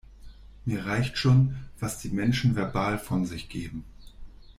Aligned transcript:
Mir 0.65 0.87
reicht 0.87 1.15
schon, 1.19 1.55
was 1.79 1.99
die 1.99 2.09
Menschen 2.09 2.55
verbal 2.55 2.97
von 2.97 3.27
sich 3.27 3.49
geben. 3.49 3.85